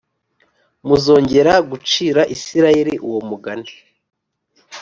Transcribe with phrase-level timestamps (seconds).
[0.87, 3.71] muzongera gucira Isirayeli uwo mugani